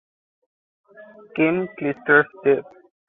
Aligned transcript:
Kim 1.35 1.67
Clijsters 1.77 2.25
def. 2.43 2.65